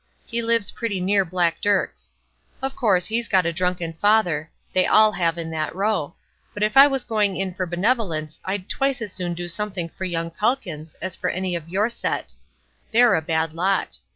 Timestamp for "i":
6.75-6.87